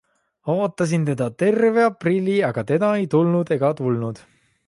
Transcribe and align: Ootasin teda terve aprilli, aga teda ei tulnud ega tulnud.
Ootasin 0.53 1.03
teda 1.09 1.25
terve 1.41 1.83
aprilli, 1.89 2.39
aga 2.49 2.65
teda 2.73 2.91
ei 3.03 3.07
tulnud 3.15 3.55
ega 3.59 3.73
tulnud. 3.83 4.27